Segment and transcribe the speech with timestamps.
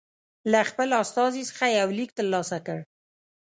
[0.51, 2.79] له خپل استازي څخه یو لیک ترلاسه کړ.